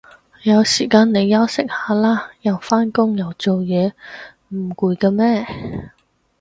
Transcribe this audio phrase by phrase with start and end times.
[0.41, 3.91] 有時間你休息下啦，又返工又做嘢
[4.47, 5.45] 唔攰嘅咩